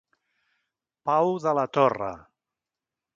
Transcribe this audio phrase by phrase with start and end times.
[1.09, 2.11] Pau de la Torre.